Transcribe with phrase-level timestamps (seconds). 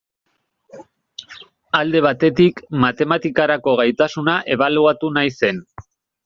[1.79, 5.63] Alde batetik, matematikarako gaitasuna ebaluatu nahi zen.